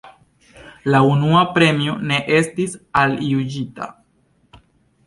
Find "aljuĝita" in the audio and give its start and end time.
3.05-3.93